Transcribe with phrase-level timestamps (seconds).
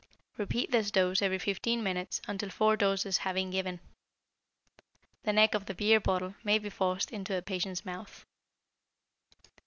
[0.35, 3.79] Repeat this dose every 15 minutes until four doses have been given.
[5.25, 8.25] The neck of the beer bottle may be forced into the patient's mouth.